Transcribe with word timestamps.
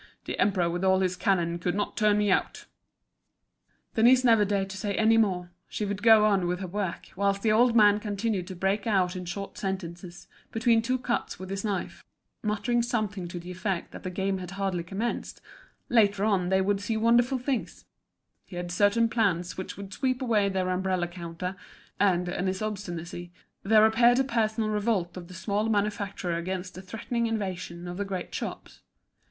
The 0.25 0.39
emperor 0.39 0.67
with 0.67 0.83
all 0.83 1.01
his 1.01 1.15
cannon 1.15 1.59
could 1.59 1.75
not 1.75 1.95
turn 1.95 2.17
me 2.17 2.31
out." 2.31 2.65
Denise 3.93 4.23
never 4.23 4.43
dared 4.45 4.71
say 4.71 4.95
any 4.95 5.15
more, 5.15 5.51
she 5.67 5.85
would 5.85 6.01
go 6.01 6.25
on 6.25 6.47
with 6.47 6.59
her 6.59 6.65
work, 6.65 7.09
whilst 7.15 7.43
the 7.43 7.51
old 7.51 7.75
man 7.75 7.99
continued 7.99 8.47
to 8.47 8.55
break 8.55 8.87
out 8.87 9.15
in 9.15 9.25
short 9.25 9.59
sentences, 9.59 10.27
between 10.51 10.81
two 10.81 10.97
cuts 10.97 11.37
with 11.37 11.51
his 11.51 11.63
knife, 11.63 12.03
muttering 12.41 12.81
something 12.81 13.27
to 13.27 13.37
the 13.37 13.51
effect 13.51 13.91
that 13.91 14.01
the 14.01 14.09
game 14.09 14.39
had 14.39 14.49
hardly 14.57 14.81
commenced, 14.81 15.39
later 15.87 16.25
on 16.25 16.49
they 16.49 16.61
would 16.61 16.81
see 16.81 16.97
wonderful 16.97 17.37
things, 17.37 17.85
he 18.47 18.55
had 18.55 18.71
certain 18.71 19.07
plans 19.07 19.55
which 19.55 19.77
would 19.77 19.93
sweep 19.93 20.19
away 20.19 20.49
their 20.49 20.69
umbrella 20.69 21.07
counter; 21.07 21.55
and, 21.99 22.27
in 22.27 22.47
his 22.47 22.63
obstinacy, 22.63 23.31
there 23.61 23.85
appeared 23.85 24.17
a 24.17 24.23
personal 24.23 24.71
revolt 24.71 25.15
of 25.15 25.27
the 25.27 25.35
small 25.35 25.69
manufacturer 25.69 26.37
against 26.37 26.73
the 26.73 26.81
threatening 26.81 27.27
invasion 27.27 27.87
of 27.87 27.97
the 27.97 28.03
great 28.03 28.33
shops. 28.33 28.81